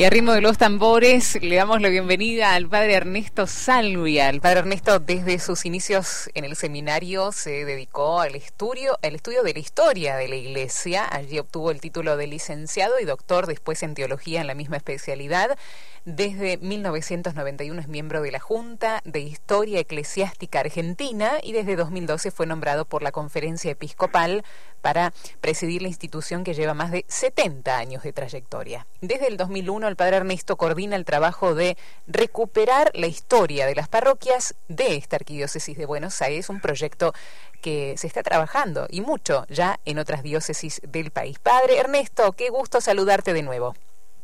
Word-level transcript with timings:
Y 0.00 0.04
a 0.04 0.08
ritmo 0.08 0.32
de 0.32 0.40
los 0.40 0.56
tambores 0.56 1.36
le 1.42 1.56
damos 1.56 1.82
la 1.82 1.90
bienvenida 1.90 2.54
al 2.54 2.66
padre 2.66 2.94
Ernesto 2.94 3.46
Salvia. 3.46 4.30
El 4.30 4.40
padre 4.40 4.60
Ernesto 4.60 4.98
desde 4.98 5.38
sus 5.38 5.66
inicios 5.66 6.30
en 6.32 6.46
el 6.46 6.56
seminario 6.56 7.32
se 7.32 7.66
dedicó 7.66 8.22
al 8.22 8.34
estudio, 8.34 8.98
al 9.02 9.14
estudio 9.14 9.42
de 9.42 9.52
la 9.52 9.58
historia 9.58 10.16
de 10.16 10.28
la 10.28 10.36
iglesia. 10.36 11.06
Allí 11.06 11.38
obtuvo 11.38 11.70
el 11.70 11.82
título 11.82 12.16
de 12.16 12.28
licenciado 12.28 12.98
y 12.98 13.04
doctor 13.04 13.46
después 13.46 13.82
en 13.82 13.92
teología 13.92 14.40
en 14.40 14.46
la 14.46 14.54
misma 14.54 14.78
especialidad. 14.78 15.58
Desde 16.06 16.56
1991 16.56 17.78
es 17.78 17.86
miembro 17.86 18.22
de 18.22 18.30
la 18.30 18.40
Junta 18.40 19.02
de 19.04 19.20
Historia 19.20 19.80
Eclesiástica 19.80 20.60
Argentina 20.60 21.32
y 21.42 21.52
desde 21.52 21.76
2012 21.76 22.30
fue 22.30 22.46
nombrado 22.46 22.86
por 22.86 23.02
la 23.02 23.12
Conferencia 23.12 23.72
Episcopal 23.72 24.42
para 24.80 25.12
presidir 25.42 25.82
la 25.82 25.88
institución 25.88 26.42
que 26.42 26.54
lleva 26.54 26.72
más 26.72 26.90
de 26.90 27.04
70 27.06 27.76
años 27.76 28.02
de 28.02 28.14
trayectoria. 28.14 28.86
Desde 29.02 29.28
el 29.28 29.36
2001 29.36 29.88
el 29.88 29.96
padre 29.96 30.16
Ernesto 30.16 30.56
coordina 30.56 30.96
el 30.96 31.04
trabajo 31.04 31.54
de 31.54 31.76
recuperar 32.06 32.90
la 32.94 33.06
historia 33.06 33.66
de 33.66 33.74
las 33.74 33.88
parroquias 33.88 34.54
de 34.68 34.96
esta 34.96 35.16
arquidiócesis 35.16 35.76
de 35.76 35.84
Buenos 35.84 36.22
Aires, 36.22 36.48
un 36.48 36.62
proyecto 36.62 37.12
que 37.60 37.94
se 37.98 38.06
está 38.06 38.22
trabajando 38.22 38.86
y 38.88 39.02
mucho 39.02 39.44
ya 39.50 39.78
en 39.84 39.98
otras 39.98 40.22
diócesis 40.22 40.80
del 40.82 41.10
país. 41.10 41.38
Padre 41.38 41.76
Ernesto, 41.76 42.32
qué 42.32 42.48
gusto 42.48 42.80
saludarte 42.80 43.34
de 43.34 43.42
nuevo. 43.42 43.74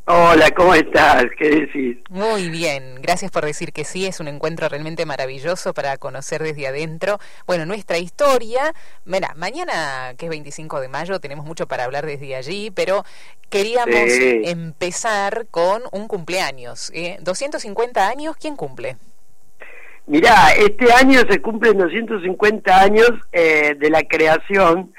Hola, 0.08 0.52
¿cómo 0.52 0.72
estás? 0.72 1.24
¿Qué 1.36 1.50
decís? 1.50 1.96
Muy 2.10 2.48
bien, 2.48 2.94
gracias 3.02 3.32
por 3.32 3.44
decir 3.44 3.72
que 3.72 3.82
sí, 3.82 4.06
es 4.06 4.20
un 4.20 4.28
encuentro 4.28 4.68
realmente 4.68 5.04
maravilloso 5.04 5.74
para 5.74 5.96
conocer 5.96 6.44
desde 6.44 6.68
adentro, 6.68 7.18
bueno, 7.44 7.66
nuestra 7.66 7.98
historia. 7.98 8.72
Mira, 9.04 9.34
mañana, 9.34 10.14
que 10.16 10.26
es 10.26 10.30
25 10.30 10.80
de 10.80 10.86
mayo, 10.86 11.18
tenemos 11.18 11.44
mucho 11.44 11.66
para 11.66 11.82
hablar 11.82 12.06
desde 12.06 12.36
allí, 12.36 12.70
pero 12.70 13.02
queríamos 13.50 14.12
empezar 14.44 15.48
con 15.50 15.82
un 15.90 16.06
cumpleaños. 16.06 16.92
¿eh? 16.94 17.16
250 17.22 18.06
años, 18.06 18.36
¿quién 18.40 18.54
cumple? 18.54 18.98
Mirá, 20.06 20.52
este 20.56 20.92
año 20.92 21.22
se 21.28 21.42
cumplen 21.42 21.78
250 21.78 22.80
años 22.80 23.10
eh, 23.32 23.74
de 23.76 23.90
la 23.90 24.04
creación 24.04 24.94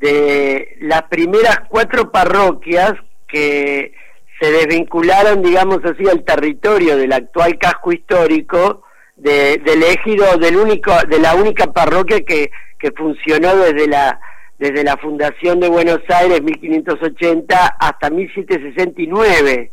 de 0.00 0.76
las 0.82 1.04
primeras 1.04 1.60
cuatro 1.70 2.12
parroquias 2.12 2.92
que 3.26 3.94
se 4.40 4.50
desvincularon, 4.50 5.42
digamos 5.42 5.80
así, 5.84 6.08
al 6.08 6.24
territorio 6.24 6.96
del 6.96 7.12
actual 7.12 7.58
casco 7.58 7.92
histórico 7.92 8.82
de, 9.16 9.58
del 9.58 9.82
ejido 9.82 10.38
del 10.38 10.56
único, 10.56 10.92
de 11.08 11.18
la 11.18 11.34
única 11.34 11.72
parroquia 11.72 12.20
que, 12.22 12.50
que 12.78 12.90
funcionó 12.92 13.54
desde 13.56 13.86
la 13.86 14.18
desde 14.58 14.84
la 14.84 14.98
fundación 14.98 15.58
de 15.58 15.70
Buenos 15.70 16.00
Aires 16.08 16.42
1580 16.42 17.76
hasta 17.78 18.10
1769, 18.10 19.72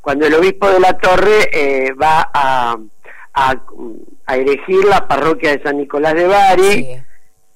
cuando 0.00 0.24
el 0.24 0.34
obispo 0.34 0.70
de 0.70 0.78
la 0.78 0.96
Torre 0.98 1.50
eh, 1.52 1.92
va 2.00 2.30
a, 2.32 2.78
a, 3.34 3.62
a, 4.26 4.36
erigir 4.36 4.84
la 4.84 5.08
parroquia 5.08 5.50
de 5.50 5.62
San 5.64 5.78
Nicolás 5.78 6.14
de 6.14 6.28
Bari, 6.28 7.02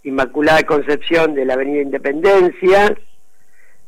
Inmaculada 0.02 0.64
Concepción 0.64 1.36
de 1.36 1.44
la 1.44 1.54
Avenida 1.54 1.82
Independencia, 1.82 2.92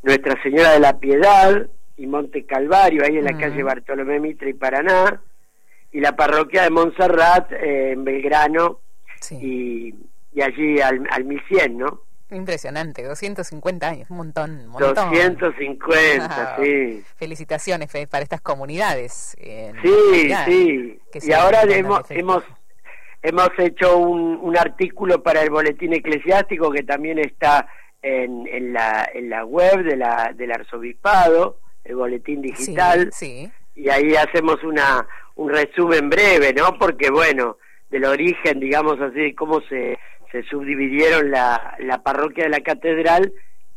Nuestra 0.04 0.40
Señora 0.44 0.70
de 0.70 0.78
la 0.78 1.00
Piedad, 1.00 1.66
y 1.96 2.06
Monte 2.06 2.44
Calvario, 2.44 3.02
ahí 3.04 3.16
en 3.16 3.24
la 3.24 3.38
calle 3.38 3.62
Bartolomé 3.62 4.20
Mitre 4.20 4.50
y 4.50 4.54
Paraná, 4.54 5.20
y 5.92 6.00
la 6.00 6.14
parroquia 6.14 6.62
de 6.62 6.70
Montserrat 6.70 7.52
eh, 7.52 7.92
en 7.92 8.04
Belgrano 8.04 8.80
y, 9.30 9.94
y, 10.32 10.42
allí 10.42 10.80
al, 10.80 11.06
al 11.10 11.24
1100, 11.24 11.78
¿no? 11.78 12.02
Impresionante, 12.30 13.04
250 13.04 13.88
años, 13.88 14.10
un 14.10 14.16
montón, 14.16 14.50
un 14.50 14.66
montón. 14.66 14.94
250, 14.94 16.56
sí. 16.60 17.04
Felicitaciones 17.16 17.90
para 18.10 18.22
estas 18.22 18.40
comunidades. 18.40 19.36
sí, 19.38 20.34
sí. 20.44 21.00
Y 21.22 21.32
ahora 21.32 21.62
hemos, 21.62 22.10
hemos, 22.10 22.42
hemos 23.22 23.50
hecho 23.58 23.96
un, 23.96 24.38
un 24.42 24.58
artículo 24.58 25.22
para 25.22 25.40
el 25.42 25.50
boletín 25.50 25.92
eclesiástico 25.92 26.70
que 26.72 26.82
también 26.82 27.20
está 27.20 27.68
en, 28.02 28.46
en, 28.48 28.72
la, 28.72 29.08
en 29.14 29.30
la 29.30 29.44
web 29.44 29.84
de 29.84 29.96
la, 29.96 30.32
del 30.34 30.50
arzobispado 30.50 31.60
el 31.86 31.96
boletín 31.96 32.42
digital. 32.42 33.10
Sí, 33.12 33.50
Y 33.74 33.88
ahí 33.88 34.14
hacemos 34.16 34.62
una, 34.64 35.06
un 35.36 35.50
resumen 35.50 36.10
breve, 36.10 36.52
¿no? 36.52 36.78
Porque, 36.78 37.10
bueno, 37.10 37.58
del 37.90 38.04
origen, 38.04 38.60
digamos 38.60 39.00
así, 39.00 39.34
cómo 39.34 39.60
se, 39.68 39.98
se 40.32 40.42
subdividieron 40.44 41.30
la, 41.30 41.76
la 41.78 42.02
parroquia 42.02 42.44
de 42.44 42.50
la 42.50 42.60
catedral 42.60 43.32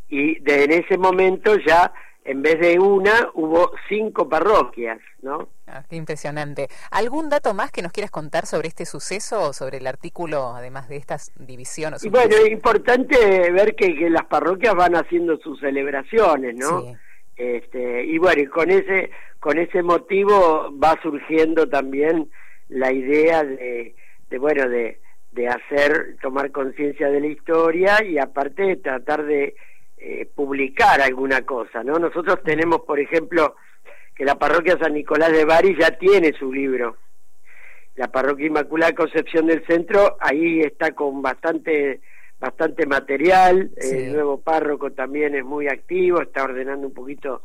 y 0.07 0.39
de, 0.39 0.63
en 0.63 0.71
ese 0.71 0.97
momento 0.97 1.55
ya 1.65 1.91
en 2.25 2.41
vez 2.41 2.59
de 2.59 2.77
una 2.79 3.29
hubo 3.33 3.71
cinco 3.87 4.27
parroquias, 4.27 4.99
¿no? 5.21 5.49
Ah, 5.65 5.83
qué 5.89 5.95
impresionante. 5.95 6.67
¿Algún 6.91 7.29
dato 7.29 7.53
más 7.53 7.71
que 7.71 7.81
nos 7.81 7.91
quieras 7.91 8.11
contar 8.11 8.45
sobre 8.45 8.67
este 8.67 8.85
suceso 8.85 9.41
o 9.41 9.53
sobre 9.53 9.77
el 9.77 9.87
artículo, 9.87 10.53
además 10.55 10.89
de 10.89 10.97
estas 10.97 11.31
divisiones? 11.37 12.03
Y 12.03 12.09
bueno, 12.09 12.35
es 12.35 12.51
importante 12.51 13.51
ver 13.51 13.75
que, 13.75 13.95
que, 13.95 14.09
las 14.09 14.25
parroquias 14.25 14.75
van 14.75 14.95
haciendo 14.95 15.37
sus 15.37 15.59
celebraciones, 15.59 16.55
¿no? 16.55 16.81
Sí. 16.81 16.93
Este, 17.39 18.03
y 18.03 18.17
bueno, 18.17 18.41
y 18.41 18.47
con 18.47 18.69
ese, 18.69 19.11
con 19.39 19.57
ese 19.57 19.81
motivo 19.81 20.69
va 20.77 21.00
surgiendo 21.01 21.69
también 21.69 22.29
la 22.67 22.91
idea 22.91 23.45
de, 23.45 23.95
de 24.29 24.38
bueno, 24.38 24.67
de, 24.67 25.00
de 25.31 25.47
hacer, 25.47 26.17
tomar 26.22 26.51
conciencia 26.51 27.07
de 27.07 27.22
la 27.22 27.27
historia 27.27 28.03
y 28.03 28.17
aparte 28.17 28.75
tratar 28.75 29.23
de 29.23 29.55
eh, 29.97 30.27
publicar 30.35 31.00
alguna 31.00 31.44
cosa, 31.44 31.81
¿no? 31.81 31.97
Nosotros 31.97 32.44
tenemos, 32.44 32.81
por 32.81 33.00
ejemplo, 33.00 33.56
que 34.16 34.25
la 34.25 34.35
parroquia 34.35 34.77
San 34.77 34.94
Nicolás 34.94 35.31
de 35.31 35.45
Bari 35.45 35.77
ya 35.79 35.91
tiene 35.91 36.33
su 36.33 36.51
libro. 36.51 36.97
La 37.95 38.09
parroquia 38.09 38.47
Inmaculada 38.47 38.94
Concepción 38.94 39.47
del 39.47 39.66
Centro, 39.66 40.17
ahí 40.19 40.59
está 40.59 40.91
con 40.91 41.21
bastante 41.21 42.01
bastante 42.39 42.85
material, 42.85 43.72
sí. 43.77 43.97
el 43.97 44.13
nuevo 44.13 44.39
párroco 44.41 44.91
también 44.91 45.35
es 45.35 45.44
muy 45.44 45.67
activo, 45.67 46.22
está 46.22 46.44
ordenando 46.44 46.88
un 46.88 46.94
poquito 46.94 47.44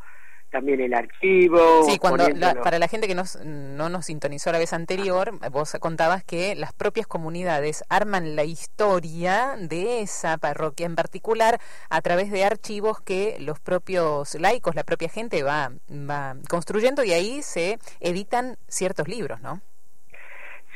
también 0.55 0.81
el 0.81 0.95
archivo. 0.95 1.83
Sí, 1.85 1.99
cuando 1.99 2.29
la, 2.29 2.55
para 2.55 2.79
la 2.79 2.87
gente 2.87 3.09
que 3.09 3.17
nos, 3.17 3.45
no 3.45 3.89
nos 3.89 4.07
sintonizó 4.07 4.53
la 4.53 4.59
vez 4.59 4.73
anterior, 4.73 5.33
vos 5.51 5.77
contabas 5.81 6.23
que 6.23 6.55
las 6.55 6.73
propias 6.73 7.09
comunidades 7.09 7.83
arman 7.89 8.37
la 8.37 8.45
historia 8.45 9.57
de 9.59 10.01
esa 10.01 10.39
parroquia 10.39 10.87
en 10.87 10.95
particular 10.95 11.61
a 11.91 12.01
través 12.03 12.31
de 12.31 12.45
archivos 12.45 13.01
que 13.01 13.37
los 13.41 13.59
propios 13.59 14.37
laicos, 14.37 14.77
la 14.77 14.85
propia 14.85 15.09
gente 15.09 15.43
va, 15.43 15.73
va 15.91 16.37
construyendo 16.49 17.03
y 17.03 17.11
ahí 17.11 17.43
se 17.43 17.81
editan 17.99 18.57
ciertos 18.69 19.09
libros, 19.09 19.41
¿no? 19.41 19.61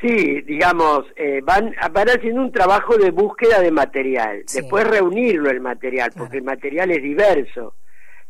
Sí, 0.01 0.41
digamos, 0.41 1.05
eh, 1.17 1.41
van, 1.43 1.75
van 1.91 2.07
haciendo 2.07 2.41
un 2.41 2.51
trabajo 2.53 2.97
de 2.97 3.11
búsqueda 3.11 3.59
de 3.59 3.71
material, 3.71 4.43
sí. 4.45 4.61
después 4.61 4.87
reunirlo 4.87 5.49
el 5.49 5.59
material, 5.59 6.11
porque 6.15 6.39
claro. 6.39 6.51
el 6.51 6.55
material 6.55 6.91
es 6.91 7.03
diverso. 7.03 7.75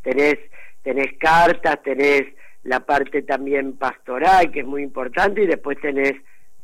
Tenés, 0.02 0.38
tenés 0.82 1.14
cartas, 1.20 1.82
tenés 1.84 2.24
la 2.64 2.80
parte 2.80 3.22
también 3.22 3.74
pastoral, 3.78 4.52
que 4.52 4.62
es 4.62 4.66
muy 4.66 4.82
importante, 4.82 5.44
y 5.44 5.48
después 5.48 5.80
tenés 5.80 6.14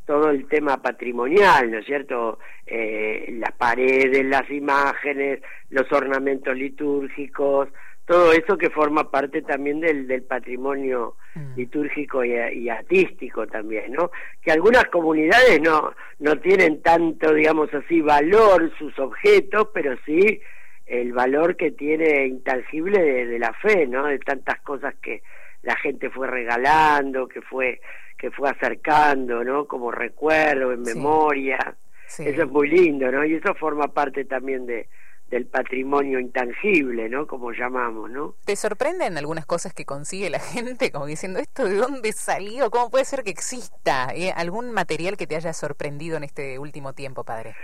todo 0.05 0.29
el 0.29 0.47
tema 0.47 0.81
patrimonial, 0.81 1.71
¿no 1.71 1.79
es 1.79 1.85
cierto? 1.85 2.39
Eh, 2.65 3.27
las 3.39 3.51
paredes, 3.53 4.25
las 4.25 4.49
imágenes, 4.49 5.41
los 5.69 5.91
ornamentos 5.91 6.55
litúrgicos, 6.55 7.69
todo 8.05 8.31
eso 8.33 8.57
que 8.57 8.69
forma 8.69 9.09
parte 9.09 9.41
también 9.41 9.79
del, 9.79 10.07
del 10.07 10.23
patrimonio 10.23 11.15
mm. 11.33 11.55
litúrgico 11.55 12.23
y, 12.23 12.33
y, 12.33 12.69
artístico 12.69 13.47
también, 13.47 13.93
¿no? 13.93 14.11
Que 14.41 14.51
algunas 14.51 14.85
comunidades 14.85 15.59
no, 15.61 15.93
no 16.19 16.37
tienen 16.37 16.81
tanto, 16.81 17.33
digamos 17.33 17.73
así, 17.73 18.01
valor 18.01 18.71
sus 18.77 18.97
objetos, 18.99 19.69
pero 19.73 19.95
sí 20.05 20.39
el 20.85 21.13
valor 21.13 21.55
que 21.55 21.71
tiene 21.71 22.27
intangible 22.27 23.01
de, 23.01 23.25
de 23.25 23.39
la 23.39 23.53
fe, 23.53 23.87
¿no? 23.87 24.05
De 24.05 24.19
tantas 24.19 24.61
cosas 24.61 24.93
que 25.01 25.23
la 25.63 25.75
gente 25.77 26.11
fue 26.11 26.27
regalando, 26.27 27.27
que 27.27 27.41
fue 27.41 27.81
que 28.17 28.31
fue 28.31 28.49
acercando, 28.49 29.43
¿no? 29.43 29.65
Como 29.65 29.91
recuerdo, 29.91 30.71
en 30.71 30.85
sí. 30.85 30.95
memoria. 30.95 31.75
Sí. 32.07 32.23
Eso 32.27 32.43
es 32.43 32.49
muy 32.49 32.69
lindo, 32.69 33.11
¿no? 33.11 33.25
Y 33.25 33.33
eso 33.33 33.53
forma 33.55 33.87
parte 33.87 34.25
también 34.25 34.65
de, 34.65 34.87
del 35.29 35.47
patrimonio 35.47 36.19
intangible, 36.19 37.09
¿no? 37.09 37.25
Como 37.27 37.51
llamamos, 37.51 38.09
¿no? 38.11 38.35
¿Te 38.45 38.55
sorprenden 38.55 39.17
algunas 39.17 39.45
cosas 39.45 39.73
que 39.73 39.85
consigue 39.85 40.29
la 40.29 40.39
gente, 40.53 40.91
como 40.91 41.05
diciendo, 41.05 41.39
¿esto 41.39 41.65
de 41.65 41.75
dónde 41.75 42.11
salió? 42.11 42.69
¿Cómo 42.69 42.89
puede 42.89 43.05
ser 43.05 43.23
que 43.23 43.31
exista? 43.31 44.09
¿Eh? 44.13 44.31
¿Algún 44.35 44.71
material 44.71 45.17
que 45.17 45.27
te 45.27 45.35
haya 45.35 45.53
sorprendido 45.53 46.17
en 46.17 46.23
este 46.23 46.59
último 46.59 46.93
tiempo, 46.93 47.23
padre? 47.23 47.55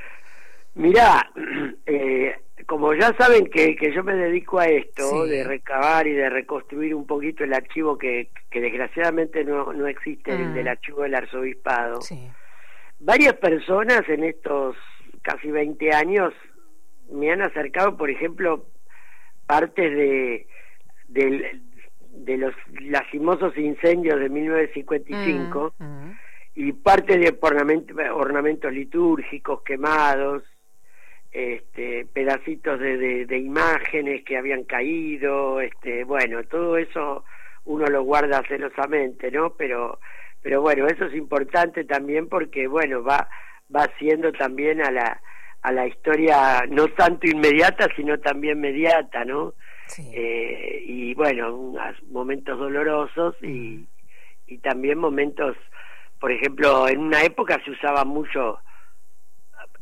Mirá, 0.73 1.31
eh, 1.85 2.35
como 2.65 2.93
ya 2.93 3.13
saben 3.17 3.47
que, 3.47 3.75
que 3.75 3.93
yo 3.93 4.03
me 4.03 4.15
dedico 4.15 4.59
a 4.59 4.65
esto, 4.65 5.25
sí. 5.25 5.29
de 5.29 5.43
recabar 5.43 6.07
y 6.07 6.13
de 6.13 6.29
reconstruir 6.29 6.95
un 6.95 7.05
poquito 7.05 7.43
el 7.43 7.53
archivo 7.53 7.97
que, 7.97 8.29
que 8.49 8.61
desgraciadamente 8.61 9.43
no, 9.43 9.73
no 9.73 9.87
existe, 9.87 10.31
mm. 10.31 10.41
el 10.41 10.53
del 10.53 10.67
archivo 10.67 11.01
del 11.01 11.15
arzobispado, 11.15 12.01
sí. 12.01 12.29
varias 12.99 13.33
personas 13.35 14.07
en 14.07 14.23
estos 14.23 14.75
casi 15.21 15.51
20 15.51 15.91
años 15.93 16.33
me 17.11 17.31
han 17.31 17.41
acercado, 17.41 17.97
por 17.97 18.09
ejemplo, 18.09 18.65
partes 19.45 19.91
de, 19.91 20.47
de, 21.07 21.59
de 22.11 22.37
los 22.37 22.53
lastimosos 22.81 23.57
incendios 23.57 24.19
de 24.19 24.29
1955 24.29 25.73
mm, 25.77 26.09
y 26.55 26.73
parte 26.73 27.17
de 27.17 27.37
ornamentos 28.13 28.71
litúrgicos 28.71 29.61
quemados, 29.63 30.43
este, 31.31 32.05
pedacitos 32.13 32.79
de, 32.79 33.25
de, 33.25 33.37
imágenes 33.37 34.23
que 34.25 34.37
habían 34.37 34.63
caído, 34.65 35.61
este, 35.61 36.03
bueno, 36.03 36.43
todo 36.43 36.77
eso 36.77 37.23
uno 37.63 37.85
lo 37.87 38.03
guarda 38.03 38.43
celosamente, 38.49 39.31
¿no? 39.31 39.51
Pero, 39.53 39.99
pero 40.41 40.61
bueno, 40.61 40.87
eso 40.87 41.05
es 41.05 41.15
importante 41.15 41.85
también 41.85 42.27
porque, 42.27 42.67
bueno, 42.67 43.01
va, 43.01 43.29
va 43.73 43.89
siendo 43.97 44.33
también 44.33 44.81
a 44.81 44.91
la, 44.91 45.21
a 45.61 45.71
la 45.71 45.87
historia 45.87 46.63
no 46.69 46.87
tanto 46.89 47.27
inmediata, 47.27 47.87
sino 47.95 48.19
también 48.19 48.59
mediata, 48.59 49.23
¿no? 49.25 49.53
Eh, 50.13 50.83
y 50.87 51.13
bueno, 51.13 51.73
momentos 52.09 52.57
dolorosos 52.57 53.35
y, 53.43 53.85
y 54.47 54.57
también 54.59 54.97
momentos, 54.97 55.57
por 56.19 56.31
ejemplo, 56.31 56.87
en 56.87 56.99
una 56.99 57.23
época 57.23 57.59
se 57.65 57.71
usaba 57.71 58.05
mucho 58.05 58.59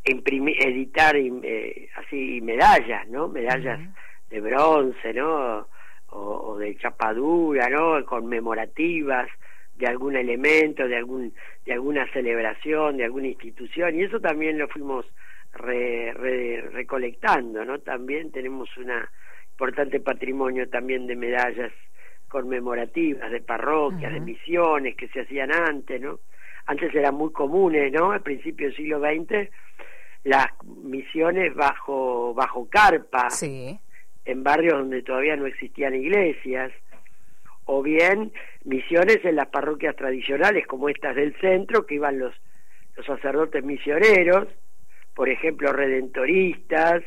imprimir, 0.06 0.56
editar 0.66 1.16
eh, 1.16 1.90
así 1.96 2.42
medallas, 2.42 3.08
¿no? 3.10 3.28
Medallas 3.28 3.80
de 4.30 4.42
bronce, 4.42 5.14
¿no? 5.14 5.68
O, 6.12 6.58
de 6.58 6.76
chapadura, 6.78 7.70
¿no? 7.70 8.04
Conmemorativas 8.06 9.30
de 9.76 9.88
algún 9.88 10.16
elemento, 10.16 10.88
de 10.88 10.98
algún 10.98 11.34
de 11.66 11.74
alguna 11.74 12.12
celebración, 12.12 12.98
de 12.98 13.06
alguna 13.06 13.28
institución 13.28 13.96
y 13.96 14.04
eso 14.04 14.20
también 14.20 14.58
lo 14.58 14.68
fuimos 14.68 15.06
recolectando, 15.54 17.66
¿no? 17.66 17.80
También 17.80 18.32
tenemos 18.32 18.70
una 18.78 19.10
importante 19.52 20.00
patrimonio 20.00 20.70
también 20.70 21.08
de 21.08 21.16
medallas 21.16 21.72
conmemorativas 22.28 23.32
de 23.32 23.42
parroquias, 23.42 24.14
de 24.14 24.20
misiones 24.20 24.96
que 24.96 25.08
se 25.10 25.22
hacían 25.22 25.52
antes, 25.52 26.00
¿no? 26.00 26.20
Antes 26.68 26.94
eran 26.94 27.16
muy 27.16 27.32
comunes, 27.32 27.92
¿no? 27.92 28.12
Al 28.12 28.22
principio 28.22 28.68
del 28.68 28.76
siglo 28.76 29.00
XX 29.00 29.50
las 30.24 30.48
misiones 30.66 31.56
bajo 31.56 32.34
bajo 32.34 32.68
carpa 32.70 33.30
en 33.42 34.44
barrios 34.44 34.80
donde 34.80 35.02
todavía 35.02 35.36
no 35.36 35.46
existían 35.46 35.96
iglesias 35.96 36.72
o 37.66 37.82
bien 37.82 38.34
misiones 38.66 39.20
en 39.24 39.38
las 39.38 39.48
parroquias 39.48 39.96
tradicionales 39.96 40.68
como 40.68 40.90
estas 40.90 41.16
del 41.16 41.34
centro 41.40 41.86
que 41.86 41.96
iban 41.96 42.20
los 42.20 42.34
los 42.98 43.06
sacerdotes 43.06 43.64
misioneros 43.64 44.48
por 45.16 45.30
ejemplo 45.30 45.72
redentoristas 45.74 47.04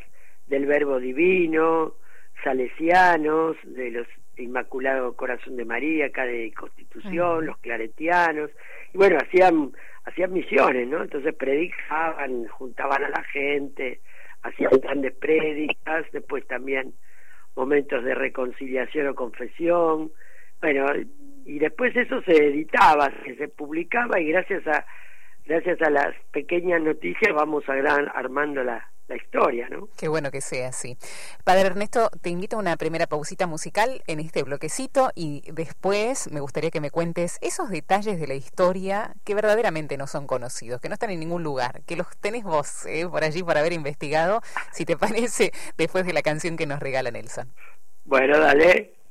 del 0.47 0.67
verbo 0.67 0.99
divino 0.99 1.95
salesianos 2.43 3.57
de 3.65 3.91
los 3.91 4.07
Inmaculado 4.39 5.15
Corazón 5.15 5.57
de 5.57 5.65
María 5.65 6.07
acá 6.07 6.25
de 6.25 6.53
Constitución 6.55 7.47
los 7.47 7.59
claretianos. 7.59 8.51
Y 8.95 8.99
bueno 8.99 9.19
hacían 9.19 9.73
hacían 10.05 10.33
misiones, 10.33 10.89
¿no? 10.89 11.03
Entonces 11.03 11.35
predicaban, 11.35 12.47
juntaban 12.49 13.05
a 13.05 13.09
la 13.09 13.23
gente, 13.25 14.01
hacían 14.43 14.73
grandes 14.83 15.15
prédicas, 15.15 16.07
después 16.13 16.47
también 16.47 16.95
momentos 17.55 18.03
de 18.03 18.15
reconciliación 18.15 19.09
o 19.09 19.15
confesión, 19.15 20.11
bueno, 20.61 20.87
y 21.45 21.59
después 21.59 21.95
eso 21.97 22.23
se 22.23 22.33
editaba, 22.33 23.13
se, 23.37 23.49
publicaba 23.49 24.21
y 24.21 24.29
gracias 24.29 24.67
a 24.67 24.87
gracias 25.47 25.81
a 25.83 25.91
las 25.91 26.15
pequeñas 26.33 26.81
noticias 26.83 27.35
vamos 27.35 27.69
a 27.69 27.75
gran, 27.75 28.09
armando 28.15 28.63
la, 28.63 28.89
la 29.09 29.17
historia, 29.17 29.69
¿no? 29.69 29.89
Qué 29.99 30.09
bueno 30.09 30.31
que 30.31 30.41
sea 30.41 30.69
así. 30.69 30.97
Padre 31.45 31.67
Ernesto, 31.67 32.11
te 32.21 32.31
invito 32.31 32.57
a 32.57 32.61
una 32.61 32.77
primera 32.77 33.07
pausita 33.07 33.47
musical 33.47 34.03
en 34.07 34.21
este 34.21 34.43
bloquecito 34.43 35.11
y 35.15 35.43
después 35.53 36.31
me 36.31 36.41
gustaría 36.41 36.71
que 36.71 36.81
me 36.81 36.91
cuentes 36.91 37.39
esos 37.41 37.71
detalles 37.71 38.21
de 38.21 38.27
la 38.27 38.35
historia 38.35 39.15
que 39.25 39.35
verdaderamente 39.35 39.97
no 39.97 40.07
son 40.07 40.27
conocidos, 40.27 40.81
que 40.81 40.89
no 40.89 40.95
están 40.95 41.11
en 41.11 41.21
ningún 41.21 41.43
lugar, 41.43 41.83
que 41.87 41.97
los 41.97 42.07
tenés 42.19 42.45
vos 42.45 42.87
¿eh? 42.87 43.07
por 43.09 43.25
allí 43.25 43.43
por 43.43 43.59
haber 43.59 43.73
investigado, 43.73 44.41
si 44.73 44.85
te 44.85 44.97
parece, 44.99 45.53
después 45.77 46.07
de 46.07 46.13
la 46.13 46.23
canción 46.23 46.57
que 46.57 46.67
nos 46.67 46.81
regala 46.81 47.11
Nelson. 47.11 47.49
Bueno, 48.05 48.39
dale. 48.39 49.02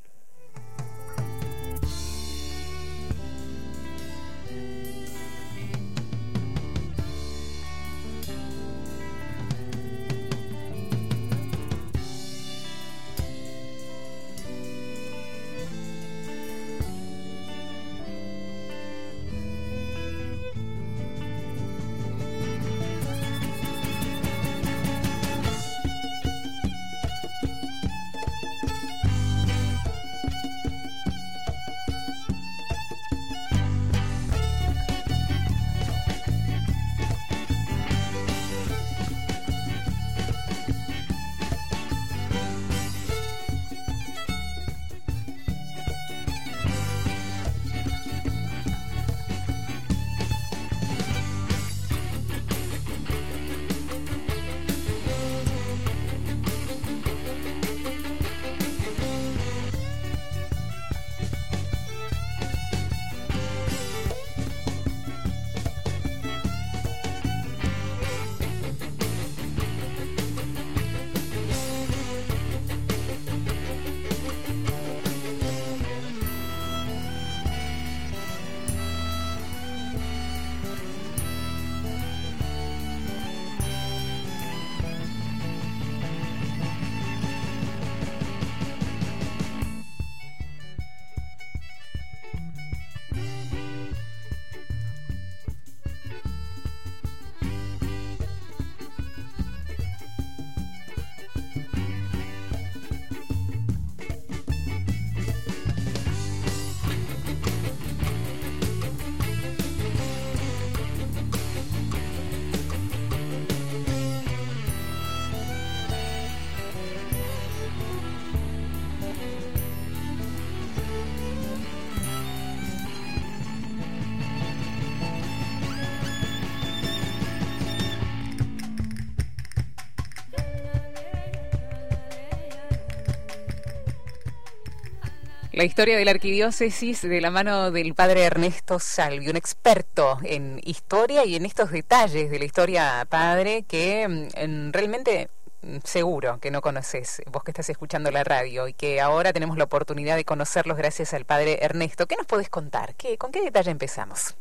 La 135.53 135.65
historia 135.65 135.97
de 135.97 136.05
la 136.05 136.11
arquidiócesis 136.11 137.01
de 137.01 137.19
la 137.19 137.29
mano 137.29 137.71
del 137.71 137.93
padre 137.93 138.23
Ernesto 138.23 138.79
Salvi, 138.79 139.27
un 139.27 139.35
experto 139.35 140.17
en 140.23 140.61
historia 140.63 141.25
y 141.25 141.35
en 141.35 141.43
estos 141.43 141.71
detalles 141.71 142.31
de 142.31 142.39
la 142.39 142.45
historia 142.45 143.05
padre 143.09 143.65
que 143.67 144.07
mm, 144.07 144.71
realmente 144.71 145.27
mm, 145.61 145.79
seguro 145.83 146.39
que 146.39 146.51
no 146.51 146.61
conoces, 146.61 147.21
vos 147.29 147.43
que 147.43 147.51
estás 147.51 147.69
escuchando 147.69 148.11
la 148.11 148.23
radio 148.23 148.69
y 148.69 148.73
que 148.73 149.01
ahora 149.01 149.33
tenemos 149.33 149.57
la 149.57 149.65
oportunidad 149.65 150.15
de 150.15 150.23
conocerlos 150.23 150.77
gracias 150.77 151.13
al 151.13 151.25
padre 151.25 151.57
Ernesto. 151.61 152.07
¿Qué 152.07 152.15
nos 152.15 152.27
podés 152.27 152.49
contar? 152.49 152.95
¿Qué, 152.95 153.17
¿Con 153.17 153.33
qué 153.33 153.41
detalle 153.41 153.71
empezamos? 153.71 154.37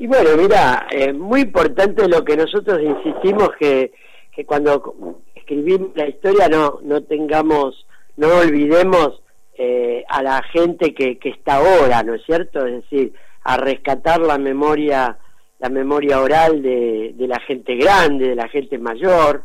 Y 0.00 0.08
bueno, 0.08 0.30
mira, 0.36 0.88
eh, 0.90 1.12
muy 1.12 1.42
importante 1.42 2.08
lo 2.08 2.24
que 2.24 2.36
nosotros 2.36 2.80
insistimos 2.82 3.50
que, 3.60 3.92
que 4.34 4.44
cuando 4.44 5.22
escribimos 5.36 5.90
la 5.94 6.08
historia 6.08 6.48
no, 6.48 6.80
no 6.82 7.04
tengamos, 7.04 7.86
no 8.16 8.38
olvidemos 8.38 9.20
eh, 9.56 10.04
a 10.08 10.22
la 10.22 10.42
gente 10.52 10.94
que, 10.94 11.18
que 11.18 11.30
está 11.30 11.56
ahora, 11.56 12.02
¿no 12.02 12.14
es 12.14 12.24
cierto? 12.24 12.66
Es 12.66 12.82
decir, 12.82 13.12
a 13.42 13.56
rescatar 13.56 14.20
la 14.20 14.38
memoria, 14.38 15.18
la 15.58 15.68
memoria 15.68 16.20
oral 16.20 16.62
de, 16.62 17.12
de 17.14 17.28
la 17.28 17.40
gente 17.40 17.76
grande, 17.76 18.28
de 18.28 18.34
la 18.34 18.48
gente 18.48 18.78
mayor, 18.78 19.44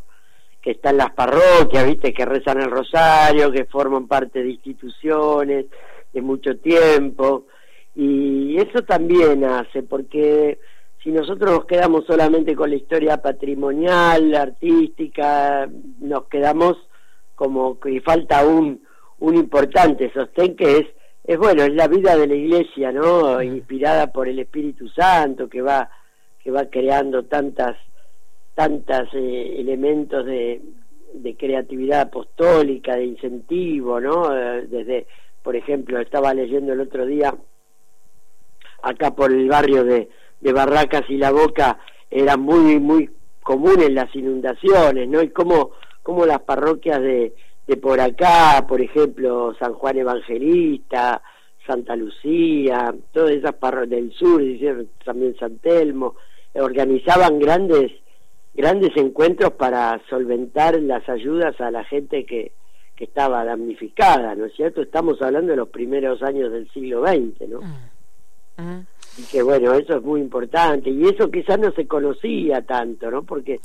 que 0.62 0.72
está 0.72 0.90
en 0.90 0.98
las 0.98 1.12
parroquias, 1.12 1.86
viste, 1.86 2.14
que 2.14 2.26
rezan 2.26 2.62
el 2.62 2.72
rosario, 2.72 3.52
que 3.52 3.66
forman 3.66 4.08
parte 4.08 4.44
de 4.44 4.50
instituciones 4.50 5.66
de 6.12 6.22
mucho 6.22 6.58
tiempo, 6.58 7.46
y 7.96 8.58
eso 8.58 8.84
también 8.84 9.44
hace, 9.44 9.84
porque 9.84 10.60
si 11.04 11.12
nosotros 11.12 11.52
nos 11.52 11.66
quedamos 11.66 12.06
solamente 12.06 12.56
con 12.56 12.70
la 12.70 12.76
historia 12.76 13.22
patrimonial, 13.22 14.36
artística, 14.36 15.70
nos 16.00 16.26
quedamos 16.26 16.78
como 17.36 17.80
que 17.80 18.02
falta 18.02 18.46
un, 18.46 18.82
un 19.20 19.36
importante 19.36 20.12
sostén 20.14 20.56
que 20.56 20.78
es, 20.78 20.88
es 21.24 21.38
bueno, 21.38 21.64
es 21.64 21.74
la 21.74 21.88
vida 21.88 22.16
de 22.16 22.28
la 22.28 22.36
iglesia, 22.36 22.92
¿no? 22.92 23.42
Inspirada 23.42 24.12
por 24.12 24.28
el 24.28 24.40
Espíritu 24.40 24.88
Santo 24.90 25.48
que 25.50 25.62
va, 25.62 25.90
que 26.44 26.52
va 26.52 26.66
creando 26.66 27.24
tantas, 27.24 27.76
tantas 28.56 29.08
eh, 29.14 29.56
elementos 29.60 30.26
de, 30.26 30.62
de 31.14 31.36
creatividad 31.36 32.02
apostólica, 32.02 32.96
de 32.96 33.06
incentivo, 33.06 34.00
¿no? 34.00 34.36
Eh, 34.36 34.68
desde, 34.68 35.08
por 35.44 35.56
ejemplo, 35.56 36.00
estaba 36.00 36.34
leyendo 36.34 36.74
el 36.74 36.82
otro 36.82 37.06
día 37.06 37.36
acá 38.82 39.12
por 39.12 39.32
el 39.32 39.48
barrio 39.50 39.84
de, 39.84 40.10
de 40.40 40.54
Barracas 40.54 41.04
y 41.10 41.18
La 41.18 41.32
Boca 41.32 41.80
era 42.10 42.38
muy, 42.38 42.80
muy 42.80 43.10
comunes 43.44 43.92
las 43.92 44.16
inundaciones, 44.16 45.08
¿no? 45.10 45.22
Y 45.22 45.30
cómo, 45.30 45.72
cómo 46.02 46.26
las 46.26 46.40
parroquias 46.42 47.02
de, 47.02 47.34
de 47.70 47.78
por 47.78 48.00
acá, 48.00 48.66
por 48.68 48.82
ejemplo, 48.82 49.56
San 49.60 49.74
Juan 49.74 49.98
Evangelista, 49.98 51.22
Santa 51.66 51.96
Lucía, 51.96 52.94
todas 53.14 53.32
esas 53.32 53.54
parroquias 53.54 54.02
del 54.02 54.12
sur, 54.14 54.42
también 55.06 55.36
San 55.38 55.58
Telmo, 55.60 56.16
organizaban 56.56 57.40
grandes 57.40 57.92
grandes 58.54 58.92
encuentros 58.98 59.54
para 59.54 60.02
solventar 60.10 60.82
las 60.82 61.08
ayudas 61.08 61.62
a 61.62 61.72
la 61.72 61.86
gente 61.86 62.26
que, 62.26 62.52
que 62.96 63.06
estaba 63.06 63.46
damnificada, 63.46 64.36
¿no 64.36 64.46
es 64.46 64.54
cierto? 64.56 64.82
Estamos 64.82 65.22
hablando 65.22 65.52
de 65.52 65.58
los 65.58 65.70
primeros 65.70 66.22
años 66.24 66.52
del 66.52 66.70
siglo 66.72 67.06
XX, 67.06 67.48
¿no? 67.48 67.62
Mm. 67.62 68.64
Mm 68.64 68.86
y 69.20 69.24
que 69.24 69.42
bueno, 69.42 69.74
eso 69.74 69.98
es 69.98 70.04
muy 70.04 70.22
importante 70.22 70.90
y 70.90 71.04
eso 71.04 71.30
quizás 71.30 71.60
no 71.60 71.72
se 71.72 71.88
conocía 71.88 72.62
tanto, 72.62 73.12
¿no? 73.12 73.24
Porque 73.24 73.60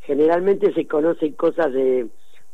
generalmente 0.00 0.72
se 0.74 0.86
conocen 0.86 1.32
cosas 1.32 1.72
de 1.72 2.06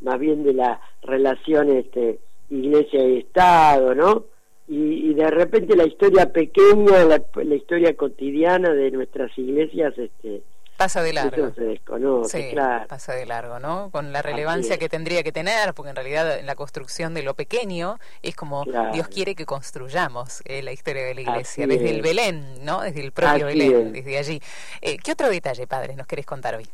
más 0.03 0.19
bien 0.19 0.43
de 0.43 0.53
la 0.53 0.79
relación 1.01 1.69
este, 1.71 2.19
iglesia 2.49 3.03
y 3.05 3.19
Estado, 3.19 3.95
¿no? 3.95 4.25
Y, 4.67 5.13
de 5.13 5.29
repente 5.29 5.75
la 5.75 5.85
historia 5.85 6.31
pequeña, 6.31 7.03
la, 7.03 7.21
la 7.35 7.55
historia 7.55 7.95
cotidiana 7.95 8.73
de 8.73 8.91
nuestras 8.91 9.37
iglesias, 9.37 9.93
este, 9.97 10.41
pasa 10.77 11.03
de 11.03 11.13
largo. 11.13 11.53
se 11.53 11.63
desconoce, 11.63 12.51
claro. 12.51 12.87
pasa 12.87 13.13
de 13.13 13.25
largo, 13.25 13.59
¿no? 13.59 13.89
Con 13.91 14.11
la 14.11 14.21
relevancia 14.21 14.77
que 14.77 14.89
tendría 14.89 15.23
que 15.23 15.31
tener, 15.31 15.73
porque 15.73 15.89
en 15.89 15.95
realidad 15.95 16.39
en 16.39 16.45
la 16.45 16.55
construcción 16.55 17.13
de 17.13 17.23
lo 17.23 17.33
pequeño 17.35 17.99
es 18.21 18.35
como 18.35 18.65
Dios 18.93 19.07
quiere 19.07 19.35
que 19.35 19.45
construyamos 19.45 20.41
eh, 20.45 20.61
la 20.61 20.71
historia 20.71 21.03
de 21.03 21.15
la 21.15 21.21
iglesia, 21.21 21.67
desde 21.67 21.89
el 21.89 22.01
Belén, 22.01 22.63
¿no? 22.63 22.81
Desde 22.81 23.01
el 23.01 23.11
propio 23.11 23.45
Belén, 23.45 23.93
desde 23.93 24.17
allí. 24.17 24.41
Eh, 24.81 24.97
¿Qué 24.97 25.11
otro 25.11 25.29
detalle, 25.29 25.67
padre, 25.67 25.95
nos 25.95 26.07
querés 26.07 26.25
contar 26.25 26.55
hoy? 26.55 26.67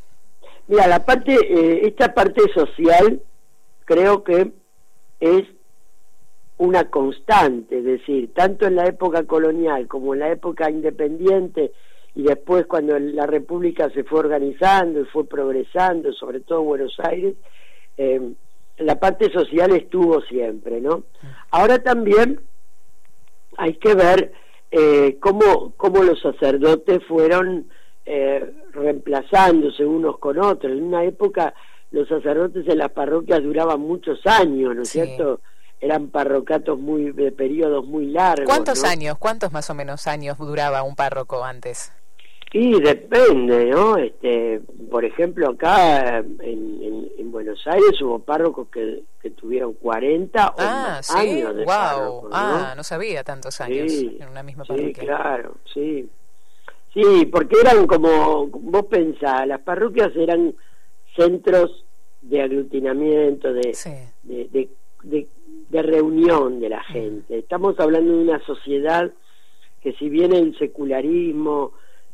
Mira, 0.69 0.85
la 0.85 1.03
parte, 1.03 1.33
eh, 1.33 1.87
esta 1.87 2.13
parte 2.13 2.43
social 2.53 3.19
creo 3.85 4.23
que 4.23 4.51
es 5.19 5.43
una 6.59 6.91
constante, 6.91 7.79
es 7.79 7.85
decir, 7.85 8.31
tanto 8.35 8.67
en 8.67 8.75
la 8.75 8.85
época 8.85 9.23
colonial 9.23 9.87
como 9.87 10.13
en 10.13 10.19
la 10.19 10.31
época 10.31 10.69
independiente, 10.69 11.71
y 12.13 12.21
después 12.21 12.67
cuando 12.67 12.99
la 12.99 13.25
República 13.25 13.89
se 13.89 14.03
fue 14.03 14.19
organizando 14.19 15.01
y 15.01 15.05
fue 15.05 15.25
progresando, 15.25 16.13
sobre 16.13 16.41
todo 16.41 16.59
en 16.59 16.67
Buenos 16.67 16.99
Aires, 16.99 17.33
eh, 17.97 18.21
la 18.77 18.99
parte 18.99 19.31
social 19.31 19.71
estuvo 19.75 20.21
siempre, 20.21 20.81
¿no? 20.81 21.03
Ahora 21.49 21.79
también 21.79 22.41
hay 23.57 23.73
que 23.73 23.95
ver 23.95 24.33
eh, 24.69 25.17
cómo, 25.19 25.73
cómo 25.77 26.03
los 26.03 26.21
sacerdotes 26.21 26.99
fueron 27.07 27.69
eh, 28.11 28.53
reemplazándose 28.71 29.85
unos 29.85 30.17
con 30.17 30.39
otros. 30.39 30.73
En 30.73 30.83
una 30.83 31.03
época 31.03 31.53
los 31.91 32.07
sacerdotes 32.07 32.67
en 32.67 32.79
las 32.79 32.89
parroquias 32.89 33.43
duraban 33.43 33.79
muchos 33.81 34.25
años, 34.25 34.75
¿no 34.75 34.81
es 34.81 34.89
cierto? 34.89 35.41
Eran 35.79 36.07
parrocatos 36.07 36.79
muy 36.79 37.11
de 37.11 37.31
periodos 37.31 37.85
muy 37.85 38.07
largos. 38.07 38.47
¿Cuántos 38.47 38.83
años, 38.83 39.15
cuántos 39.19 39.51
más 39.51 39.69
o 39.69 39.75
menos 39.75 40.07
años 40.07 40.39
duraba 40.39 40.81
un 40.81 40.95
párroco 40.95 41.43
antes? 41.43 41.93
Y 42.51 42.81
depende, 42.81 43.65
¿no? 43.67 43.95
Este, 43.97 44.59
por 44.89 45.05
ejemplo, 45.05 45.51
acá 45.51 46.17
en, 46.17 46.39
en, 46.41 47.31
Buenos 47.31 47.61
Aires 47.67 48.01
hubo 48.01 48.17
párrocos 48.17 48.69
que, 48.69 49.03
que 49.21 49.29
tuvieron 49.29 49.73
40 49.75 50.47
o 50.47 50.55
ah, 50.57 50.95
más 50.95 51.11
años 51.11 51.55
de 51.55 51.63
wow. 51.63 52.23
¿no? 52.23 52.29
Ah, 52.33 52.73
no 52.75 52.83
sabía 52.83 53.23
tantos 53.23 53.61
años 53.61 53.93
en 53.93 54.27
una 54.27 54.41
misma 54.41 54.65
parroquia. 54.65 54.93
Sí, 54.95 55.05
claro, 55.05 55.55
sí. 55.71 56.09
Sí, 57.01 57.25
porque 57.27 57.55
eran 57.61 57.87
como, 57.87 58.47
vos 58.47 58.85
pensás, 58.85 59.47
las 59.47 59.61
parroquias 59.61 60.15
eran 60.15 60.53
centros 61.15 61.85
de 62.21 62.41
aglutinamiento, 62.41 63.53
de, 63.53 63.75
de, 64.23 64.69
de, 65.03 65.27
de, 65.69 65.81
reunión 65.81 66.59
de 66.59 66.69
la 66.69 66.79
mm. 66.79 66.91
gente. 66.91 67.37
Estamos 67.39 67.79
hablando 67.79 68.11
de 68.13 68.23
una 68.23 68.45
sociedad 68.45 69.11
que 69.81 69.93
si 69.93 70.09
bien 70.09 70.33
el 70.33 70.57
secularismo, 70.57 71.71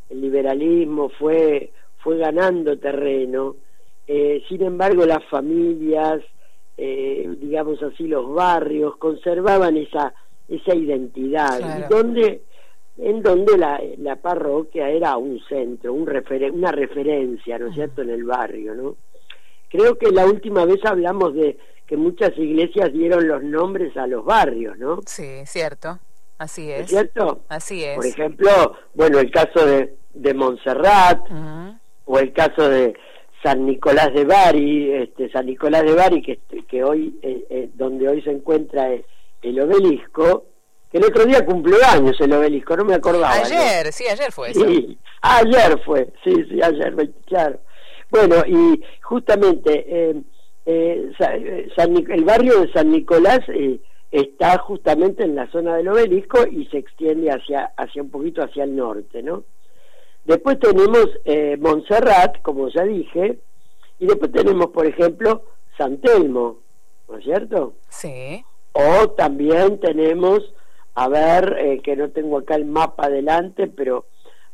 el 0.10 0.22
liberalismo 0.22 1.10
fue, 1.10 1.72
fue 1.98 2.18
ganando 2.18 2.77
terreno, 2.77 3.56
eh, 4.08 4.44
sin 4.48 4.62
embargo 4.62 5.06
las 5.06 5.24
familias, 5.25 6.22
eh, 6.77 7.27
digamos 7.42 7.82
así, 7.82 8.08
los 8.08 8.32
barrios, 8.32 8.98
conservaban 8.98 9.77
esa, 9.77 10.13
esa 10.48 10.75
identidad, 10.75 11.89
donde, 11.89 12.44
en 12.98 13.22
donde 13.22 13.58
la, 13.58 13.82
la 13.98 14.16
parroquia 14.16 14.90
era 14.90 15.18
un 15.18 15.40
centro, 15.48 15.94
un 15.94 16.10
una 16.54 16.72
referencia, 16.72 17.60
¿no 17.60 17.68
es 17.68 17.75
cierto?, 17.75 18.02
en 18.02 18.10
el 18.10 18.24
barrio, 18.24 18.74
¿no? 18.75 18.96
Creo 19.70 19.98
que 19.98 20.12
la 20.12 20.25
última 20.25 20.66
vez 20.66 20.80
hablamos 20.86 21.34
de 21.34 21.58
que 21.86 21.98
muchas 21.98 22.38
iglesias 22.38 22.94
dieron 22.94 23.28
los 23.28 23.44
nombres 23.44 23.96
a 23.98 24.08
los 24.08 24.24
barrios, 24.24 24.78
¿no? 24.78 25.00
Sí, 25.06 25.46
cierto. 25.46 26.00
Así 26.38 26.70
es. 26.70 26.90
cierto? 26.90 27.42
Así 27.50 27.84
es. 27.84 27.96
Por 27.96 28.06
ejemplo, 28.06 28.50
bueno, 28.94 29.20
el 29.20 29.32
caso 29.32 29.66
de, 29.66 29.96
de 30.14 30.34
Montserrat 30.34 31.22
o 32.06 32.20
el 32.20 32.34
caso 32.34 32.70
de 32.70 32.94
San 33.42 33.66
Nicolás 33.66 34.14
de 34.14 34.25
Bari, 34.25 34.92
este, 34.92 35.30
San 35.30 35.46
Nicolás 35.46 35.84
de 35.84 35.94
Bari, 35.94 36.22
que, 36.22 36.40
que 36.68 36.84
hoy, 36.84 37.18
eh, 37.22 37.46
eh, 37.50 37.70
donde 37.75 38.08
hoy 38.10 38.22
se 38.22 38.32
encuentra 38.32 38.92
el, 39.42 39.60
obelisco, 39.62 40.46
el 40.96 41.04
otro 41.04 41.25
día 41.25 41.46
cumplió 41.46 41.78
años 41.86 42.16
el 42.22 42.34
obelisco, 42.34 42.78
no 42.78 42.86
me 42.86 42.96
acordaba. 42.96 43.34
Ayer, 43.34 43.92
sí, 43.92 44.06
ayer 44.08 44.32
fue 44.32 44.52
eso. 44.52 44.66
Sí, 44.66 44.98
ayer 45.22 45.80
fue, 45.84 46.08
sí, 46.24 46.34
sí, 46.50 46.62
ayer, 46.62 46.96
claro. 47.25 47.60
Bueno, 48.10 48.36
y 48.48 48.82
justamente 49.02 49.86
eh, 49.88 50.22
eh 50.66 51.12
el 51.78 52.24
barrio 52.24 52.62
de 52.62 52.72
San 52.72 52.92
Nicolás 52.92 53.42
está 54.12 54.58
justamente 54.60 55.24
en 55.24 55.36
la 55.36 55.52
zona 55.52 55.75
del 55.75 55.90
obelisco 55.90 56.48
y 56.48 56.66
se 56.68 56.78
extiende 56.78 57.30
hacia, 57.30 57.74
hacia 57.75 58.02
un 58.02 58.10
poquito 58.10 58.42
hacia 58.42 58.64
el 58.64 58.75
norte, 58.75 59.22
¿no? 59.22 59.44
Después 60.24 60.60
tenemos 60.60 61.08
eh, 61.25 61.58
Montserrat, 61.60 62.42
como 62.42 62.70
ya 62.70 62.84
dije, 62.84 63.38
y 64.00 64.08
después 64.08 64.32
tenemos, 64.32 64.68
por 64.68 64.86
ejemplo, 64.86 65.44
San 65.78 65.98
Telmo, 65.98 66.60
¿no 67.10 67.18
es 67.18 67.25
cierto? 67.25 67.74
Sí. 67.90 68.44
O 68.72 69.10
también 69.12 69.80
tenemos, 69.80 70.54
a 70.96 71.08
ver, 71.10 71.58
eh, 71.60 71.82
que 71.84 71.96
no 71.96 72.10
tengo 72.10 72.40
acá 72.40 72.56
el 72.56 72.66
mapa 72.66 73.06
adelante, 73.06 73.68
pero 73.68 74.06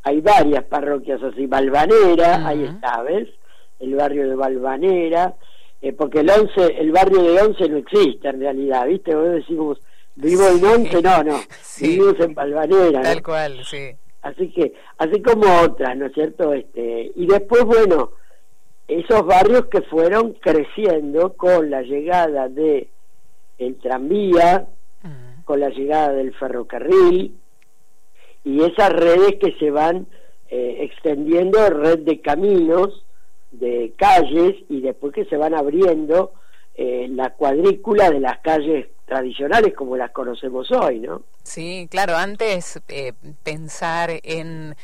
hay 0.04 0.22
varias 0.22 0.64
parroquias 0.66 1.22
así, 1.22 1.46
Valvanera, 1.46 2.48
ahí 2.48 2.64
está, 2.64 3.02
¿ves? 3.04 3.30
El 3.80 3.96
barrio 3.96 4.28
de 4.28 4.36
Valvanera, 4.36 5.36
eh, 5.82 5.94
porque 5.94 6.20
el 6.20 6.30
once, 6.30 6.66
el 6.80 6.92
barrio 6.92 7.22
de 7.22 7.42
Once 7.42 7.70
no 7.70 7.78
existe 7.78 8.28
en 8.28 8.40
realidad, 8.40 8.88
¿viste? 8.88 9.16
Vos 9.16 9.32
decimos, 9.32 9.80
vivo 10.16 10.48
en 10.48 10.66
Once, 10.66 11.02
no, 11.02 11.24
no, 11.24 11.40
vivimos 11.80 12.20
en 12.20 12.34
Valvanera. 12.34 13.02
Tal 13.02 13.24
cual, 13.24 13.64
sí. 13.64 13.92
Así 14.24 14.52
que, 14.52 14.74
así 14.98 15.22
como 15.22 15.62
otras, 15.62 15.96
¿no 15.98 16.08
es 16.08 16.14
cierto? 16.14 16.54
Este, 16.54 17.12
y 17.16 17.26
después, 17.26 17.64
bueno, 17.66 18.12
esos 18.88 19.26
barrios 19.26 19.68
que 19.68 19.82
fueron 19.84 20.34
creciendo 20.34 21.34
con 21.34 21.70
la 21.70 21.82
llegada 21.82 22.50
de 22.50 22.90
el 23.58 23.76
tranvía. 23.78 24.68
Con 25.46 25.60
la 25.60 25.70
llegada 25.70 26.14
del 26.14 26.34
ferrocarril, 26.34 27.36
y 28.44 28.64
esas 28.64 28.90
redes 28.92 29.36
que 29.40 29.54
se 29.60 29.70
van 29.70 30.08
eh, 30.50 30.78
extendiendo, 30.82 31.70
red 31.70 32.00
de 32.00 32.22
caminos, 32.22 33.06
de 33.52 33.94
calles 33.98 34.56
y 34.70 34.82
después 34.82 35.14
que 35.14 35.26
se 35.26 35.38
van 35.38 35.54
abriendo 35.54 36.34
eh, 36.76 37.08
la 37.10 37.32
cuadrícula 37.32 38.10
de 38.10 38.20
las 38.20 38.40
calles 38.40 38.88
tradicionales 39.06 39.74
como 39.74 39.98
las 39.98 40.12
conocemos 40.12 40.72
hoy, 40.72 41.00
¿no? 41.00 41.24
Sí, 41.44 41.88
claro, 41.92 42.16
antes 42.16 42.80
eh, 42.88 43.14
pensar 43.44 44.10
en 44.24 44.76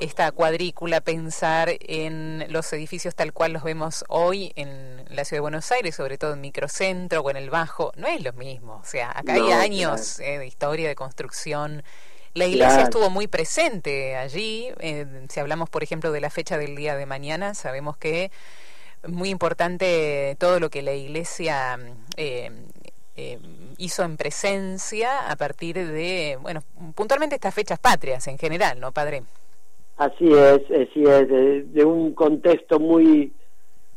esta 0.00 0.32
cuadrícula, 0.32 1.02
pensar 1.02 1.70
en 1.80 2.46
los 2.48 2.72
edificios 2.72 3.14
tal 3.14 3.34
cual 3.34 3.52
los 3.52 3.62
vemos 3.62 4.04
hoy 4.08 4.52
en 4.56 5.04
la 5.10 5.26
ciudad 5.26 5.38
de 5.38 5.40
Buenos 5.40 5.70
Aires, 5.72 5.94
sobre 5.94 6.16
todo 6.16 6.32
en 6.32 6.40
microcentro 6.40 7.20
o 7.20 7.30
en 7.30 7.36
el 7.36 7.50
Bajo, 7.50 7.92
no 7.96 8.08
es 8.08 8.22
lo 8.22 8.32
mismo. 8.32 8.80
O 8.82 8.84
sea, 8.84 9.12
acá 9.14 9.34
hay 9.34 9.52
años 9.52 10.18
eh, 10.20 10.38
de 10.38 10.46
historia 10.46 10.88
de 10.88 10.94
construcción. 10.94 11.82
La 12.32 12.46
iglesia 12.46 12.82
estuvo 12.82 13.10
muy 13.10 13.26
presente 13.26 14.16
allí. 14.16 14.72
Eh, 14.78 15.26
si 15.28 15.38
hablamos, 15.38 15.68
por 15.68 15.82
ejemplo, 15.82 16.12
de 16.12 16.20
la 16.22 16.30
fecha 16.30 16.56
del 16.56 16.76
día 16.76 16.96
de 16.96 17.04
mañana, 17.04 17.54
sabemos 17.54 17.98
que 17.98 18.30
muy 19.06 19.28
importante 19.28 20.34
todo 20.38 20.60
lo 20.60 20.70
que 20.70 20.80
la 20.80 20.92
iglesia 20.92 21.78
eh, 22.16 22.50
hizo 23.76 24.02
en 24.02 24.16
presencia 24.16 25.30
a 25.30 25.36
partir 25.36 25.76
de, 25.76 26.38
bueno, 26.40 26.62
puntualmente 26.94 27.34
estas 27.34 27.52
fechas 27.54 27.78
patrias 27.78 28.26
en 28.28 28.38
general, 28.38 28.80
¿no, 28.80 28.92
padre? 28.92 29.24
Así 30.00 30.32
es, 30.32 30.62
así 30.70 31.04
es, 31.04 31.28
de, 31.74 31.84
un 31.84 32.14
contexto 32.14 32.80
muy, 32.80 33.34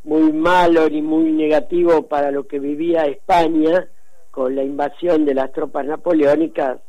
muy 0.03 0.33
malo 0.33 0.89
ni 0.89 1.01
muy 1.01 1.31
negativo 1.31 2.09
para 2.09 2.29
lo 2.29 2.45
que 2.45 2.59
vivía 2.59 3.05
España 3.05 3.87
con 4.29 4.53
la 4.53 4.63
invasión 4.65 5.23
de 5.23 5.33
las 5.33 5.53
tropas 5.53 5.85
napoleónicas. 5.85 6.79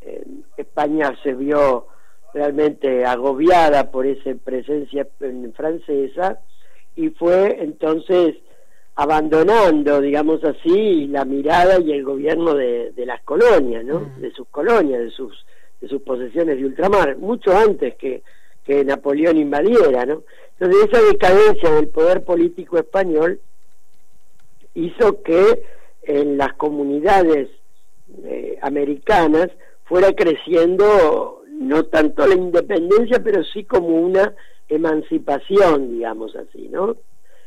Eh, 0.00 0.24
España 0.56 1.16
se 1.22 1.34
vio 1.34 1.86
realmente 2.34 3.04
agobiada 3.04 3.92
por 3.92 4.08
esa 4.08 4.34
presencia 4.42 5.06
francesa 5.54 6.40
y 6.96 7.10
fue 7.10 7.62
entonces 7.62 8.38
abandonando, 8.96 10.00
digamos 10.00 10.42
así, 10.42 11.06
la 11.06 11.24
mirada 11.24 11.78
y 11.78 11.92
el 11.92 12.02
gobierno 12.02 12.54
de, 12.54 12.92
las 13.06 13.22
colonias, 13.22 13.84
¿no? 13.84 14.00
De 14.16 14.32
sus 14.32 14.48
colonias, 14.48 14.98
de 14.98 15.10
sus, 15.12 15.46
de 15.80 15.86
sus 15.86 16.02
posesiones 16.02 16.58
de 16.58 16.64
ultramar, 16.64 17.16
mucho 17.18 17.56
antes 17.56 17.94
que 17.94 18.24
que 18.68 18.84
Napoleón 18.84 19.38
invadiera, 19.38 20.04
¿no? 20.04 20.24
Entonces 20.60 20.90
esa 20.90 21.02
decadencia 21.02 21.70
del 21.70 21.88
poder 21.88 22.22
político 22.22 22.76
español 22.76 23.40
hizo 24.74 25.22
que 25.22 25.62
en 26.02 26.36
las 26.36 26.52
comunidades 26.52 27.48
eh, 28.24 28.58
americanas 28.60 29.48
fuera 29.86 30.12
creciendo 30.12 31.42
no 31.50 31.84
tanto 31.84 32.26
la 32.26 32.34
independencia, 32.34 33.22
pero 33.24 33.42
sí 33.42 33.64
como 33.64 33.88
una 33.88 34.34
emancipación, 34.68 35.90
digamos 35.92 36.36
así, 36.36 36.68
¿no? 36.68 36.98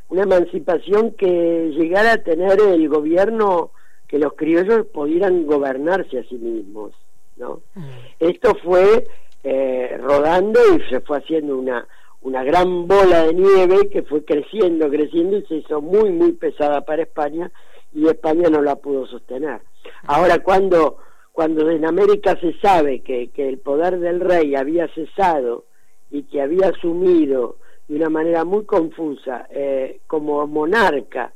Una 0.10 0.24
emancipación 0.24 1.12
que 1.12 1.72
llegara 1.78 2.14
a 2.14 2.24
tener 2.24 2.60
el 2.60 2.90
gobierno 2.90 3.70
que 4.08 4.18
los 4.18 4.34
criollos 4.34 4.88
pudieran 4.88 5.46
gobernarse 5.46 6.18
a 6.18 6.24
sí 6.24 6.36
mismos, 6.36 6.94
¿no? 7.38 7.62
Mm. 7.76 7.84
Esto 8.20 8.56
fue 8.56 9.06
eh, 9.44 9.98
rodando 10.00 10.60
y 10.76 10.90
se 10.90 11.00
fue 11.02 11.18
haciendo 11.18 11.58
una, 11.58 11.88
una 12.22 12.44
gran 12.44 12.88
bola 12.88 13.26
de 13.26 13.34
nieve 13.34 13.90
que 13.90 14.04
fue 14.04 14.24
creciendo, 14.24 14.90
creciendo 14.90 15.38
y 15.38 15.46
se 15.46 15.56
hizo 15.56 15.82
muy, 15.82 16.12
muy 16.12 16.34
pesada 16.34 16.82
para 16.82 17.04
España 17.04 17.52
y 17.94 18.08
España 18.08 18.50
no 18.50 18.62
la 18.62 18.76
pudo 18.76 19.06
sostener. 19.08 19.62
Ahora, 20.08 20.40
cuando, 20.40 20.98
cuando 21.32 21.70
en 21.70 21.86
América 21.86 22.38
se 22.40 22.54
sabe 22.60 23.02
que, 23.02 23.30
que 23.30 23.50
el 23.50 23.58
poder 23.58 24.00
del 24.00 24.20
rey 24.20 24.56
había 24.56 24.88
cesado 24.90 25.66
y 26.10 26.24
que 26.24 26.42
había 26.42 26.70
asumido 26.70 27.58
de 27.88 27.96
una 27.96 28.10
manera 28.10 28.46
muy 28.46 28.66
confusa 28.66 29.48
eh, 29.50 30.00
como 30.08 30.46
monarca 30.48 31.34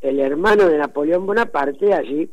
el 0.00 0.20
hermano 0.20 0.68
de 0.68 0.78
Napoleón 0.78 1.26
Bonaparte, 1.26 1.92
allí 1.92 2.30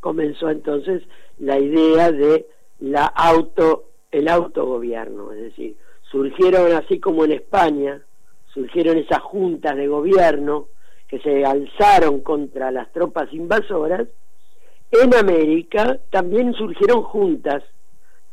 comenzó 0.00 0.48
entonces 0.48 1.02
la 1.38 1.58
idea 1.58 2.10
de 2.10 2.46
la 2.80 3.04
auto 3.04 3.84
el 4.10 4.28
autogobierno, 4.28 5.32
es 5.32 5.42
decir, 5.42 5.76
surgieron 6.10 6.72
así 6.72 6.98
como 6.98 7.24
en 7.24 7.32
España, 7.32 8.02
surgieron 8.52 8.98
esas 8.98 9.20
juntas 9.20 9.76
de 9.76 9.86
gobierno 9.86 10.68
que 11.08 11.18
se 11.20 11.44
alzaron 11.44 12.20
contra 12.20 12.70
las 12.70 12.90
tropas 12.92 13.32
invasoras, 13.32 14.06
en 14.90 15.14
América 15.14 15.98
también 16.10 16.54
surgieron 16.54 17.02
juntas 17.02 17.62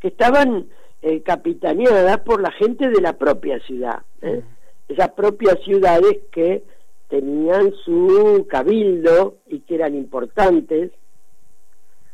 que 0.00 0.08
estaban 0.08 0.66
eh, 1.02 1.22
capitaneadas 1.22 2.18
por 2.20 2.40
la 2.40 2.50
gente 2.52 2.88
de 2.88 3.00
la 3.00 3.14
propia 3.14 3.60
ciudad, 3.60 4.02
¿eh? 4.22 4.42
esas 4.88 5.10
propias 5.10 5.58
ciudades 5.64 6.18
que 6.32 6.62
tenían 7.08 7.72
su 7.84 8.46
cabildo 8.48 9.36
y 9.46 9.60
que 9.60 9.74
eran 9.74 9.94
importantes, 9.94 10.92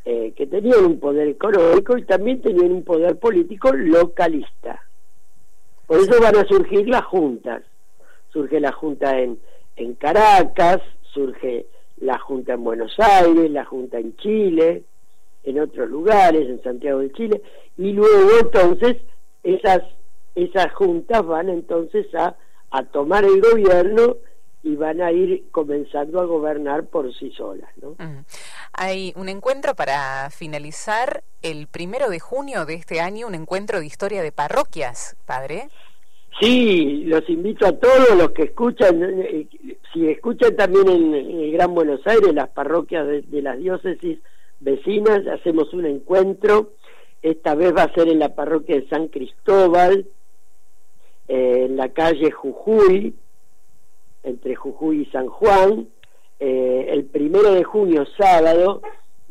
eh, 0.04 0.32
que 0.36 0.46
tenían 0.46 0.84
un 0.84 0.98
poder 0.98 1.28
económico 1.28 1.96
y 1.96 2.04
también 2.04 2.40
tenían 2.42 2.72
un 2.72 2.82
poder 2.82 3.18
político 3.18 3.72
localista. 3.72 4.80
Por 5.86 5.98
eso 5.98 6.20
van 6.20 6.36
a 6.36 6.44
surgir 6.44 6.88
las 6.88 7.04
juntas. 7.04 7.62
Surge 8.32 8.60
la 8.60 8.72
junta 8.72 9.18
en, 9.20 9.38
en 9.76 9.94
Caracas, 9.94 10.80
surge 11.12 11.66
la 11.98 12.18
junta 12.18 12.54
en 12.54 12.64
Buenos 12.64 12.98
Aires, 12.98 13.50
la 13.50 13.64
junta 13.64 13.98
en 13.98 14.16
Chile, 14.16 14.84
en 15.44 15.60
otros 15.60 15.88
lugares, 15.88 16.48
en 16.48 16.62
Santiago 16.62 17.00
de 17.00 17.12
Chile, 17.12 17.42
y 17.76 17.92
luego 17.92 18.30
entonces 18.40 18.96
esas, 19.42 19.82
esas 20.34 20.72
juntas 20.72 21.24
van 21.24 21.48
entonces 21.48 22.12
a, 22.14 22.36
a 22.70 22.82
tomar 22.84 23.24
el 23.24 23.40
gobierno 23.40 24.16
y 24.62 24.76
van 24.76 25.00
a 25.00 25.10
ir 25.10 25.44
comenzando 25.50 26.20
a 26.20 26.24
gobernar 26.24 26.86
por 26.86 27.12
sí 27.14 27.32
solas. 27.36 27.70
¿no? 27.80 27.96
Hay 28.72 29.12
un 29.16 29.28
encuentro 29.28 29.74
para 29.74 30.30
finalizar 30.30 31.24
el 31.42 31.66
primero 31.66 32.08
de 32.08 32.20
junio 32.20 32.64
de 32.64 32.74
este 32.74 33.00
año, 33.00 33.26
un 33.26 33.34
encuentro 33.34 33.80
de 33.80 33.86
historia 33.86 34.22
de 34.22 34.30
parroquias, 34.30 35.16
padre. 35.26 35.68
Sí, 36.40 37.04
los 37.06 37.28
invito 37.28 37.66
a 37.66 37.72
todos 37.72 38.16
los 38.16 38.30
que 38.30 38.44
escuchan, 38.44 39.02
eh, 39.02 39.46
si 39.92 40.08
escuchan 40.08 40.56
también 40.56 40.88
en, 40.88 41.14
el 41.14 41.52
Gran 41.52 41.74
Buenos 41.74 42.00
Aires, 42.06 42.32
las 42.32 42.48
parroquias 42.48 43.06
de, 43.06 43.42
las 43.42 43.58
diócesis 43.58 44.18
vecinas, 44.60 45.26
hacemos 45.26 45.72
un 45.74 45.86
encuentro, 45.86 46.72
esta 47.20 47.54
vez 47.54 47.74
va 47.76 47.82
a 47.82 47.94
ser 47.94 48.08
en 48.08 48.18
la 48.18 48.34
parroquia 48.34 48.76
de 48.76 48.88
San 48.88 49.08
Cristóbal, 49.08 50.06
eh, 51.28 51.66
en 51.66 51.76
la 51.76 51.90
calle 51.90 52.30
Jujuy, 52.30 53.14
entre 54.22 54.54
Jujuy 54.54 55.02
y 55.02 55.06
San 55.06 55.28
Juan, 55.28 55.88
eh, 56.38 56.86
el 56.90 57.04
primero 57.04 57.52
de 57.52 57.64
junio, 57.64 58.04
sábado, 58.18 58.82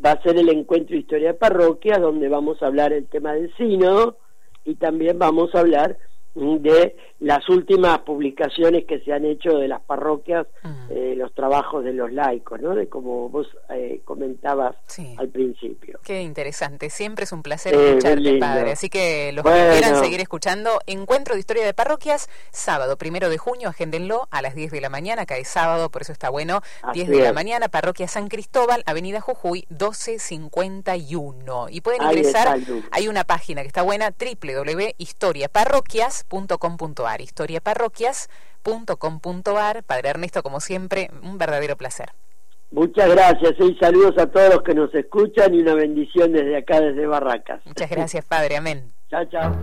va 0.03 0.11
a 0.11 0.21
ser 0.23 0.37
el 0.37 0.49
encuentro 0.49 0.93
de 0.93 1.01
historia 1.01 1.29
de 1.29 1.39
parroquia, 1.39 1.97
donde 1.97 2.29
vamos 2.29 2.61
a 2.61 2.67
hablar 2.67 2.93
el 2.93 3.07
tema 3.07 3.33
del 3.33 3.53
sínodo 3.55 4.17
y 4.65 4.75
también 4.75 5.19
vamos 5.19 5.53
a 5.55 5.59
hablar 5.59 5.97
de 6.33 6.95
las 7.19 7.47
últimas 7.49 7.99
publicaciones 7.99 8.85
que 8.85 9.01
se 9.01 9.13
han 9.13 9.25
hecho 9.25 9.57
de 9.57 9.67
las 9.67 9.81
parroquias, 9.81 10.47
eh, 10.89 11.13
los 11.17 11.33
trabajos 11.33 11.83
de 11.83 11.91
los 11.93 12.11
laicos, 12.11 12.59
¿no? 12.61 12.73
De 12.73 12.87
como 12.87 13.29
vos 13.29 13.47
eh, 13.69 14.01
comentabas 14.05 14.75
al 15.17 15.27
principio. 15.29 15.99
Qué 16.03 16.21
interesante, 16.21 16.89
siempre 16.89 17.25
es 17.25 17.31
un 17.31 17.43
placer 17.43 17.75
escucharte, 17.75 18.39
padre. 18.39 18.71
Así 18.71 18.89
que 18.89 19.31
los 19.33 19.45
que 19.45 19.51
quieran 19.51 20.01
seguir 20.01 20.19
escuchando, 20.21 20.79
Encuentro 20.87 21.35
de 21.35 21.41
Historia 21.41 21.65
de 21.65 21.73
Parroquias, 21.73 22.29
sábado, 22.51 22.97
primero 22.97 23.29
de 23.29 23.37
junio, 23.37 23.67
agéndenlo 23.69 24.27
a 24.31 24.41
las 24.41 24.55
10 24.55 24.71
de 24.71 24.81
la 24.81 24.89
mañana, 24.89 25.21
acá 25.23 25.37
es 25.37 25.49
sábado, 25.49 25.89
por 25.89 26.03
eso 26.03 26.13
está 26.13 26.29
bueno, 26.29 26.61
10 26.93 27.09
de 27.09 27.21
la 27.21 27.33
mañana, 27.33 27.67
Parroquia 27.67 28.07
San 28.07 28.29
Cristóbal, 28.29 28.83
Avenida 28.85 29.19
Jujuy, 29.21 29.65
1251. 29.69 31.67
Y 31.69 31.81
pueden 31.81 32.03
ingresar, 32.03 32.57
hay 32.91 33.09
una 33.09 33.25
página 33.25 33.61
que 33.61 33.67
está 33.67 33.81
buena, 33.81 34.11
www.historiaparroquias 34.11 36.20
historiaparroquias.com.ar, 36.21 37.21
historiaparroquias.com.ar. 37.21 39.83
Padre 39.83 40.09
Ernesto, 40.09 40.43
como 40.43 40.59
siempre, 40.59 41.09
un 41.23 41.37
verdadero 41.37 41.77
placer. 41.77 42.09
Muchas 42.71 43.09
gracias 43.09 43.53
y 43.59 43.75
saludos 43.75 44.17
a 44.17 44.25
todos 44.27 44.55
los 44.55 44.63
que 44.63 44.73
nos 44.73 44.93
escuchan 44.95 45.53
y 45.53 45.59
una 45.59 45.73
bendición 45.73 46.31
desde 46.31 46.55
acá, 46.57 46.79
desde 46.79 47.05
Barracas. 47.05 47.59
Muchas 47.65 47.89
gracias, 47.89 48.23
Padre. 48.25 48.55
Amén. 48.55 48.93
chao, 49.09 49.25
chao. 49.25 49.53